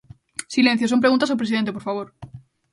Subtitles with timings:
[0.55, 2.07] Silencio, son preguntas ao presidente, por favor.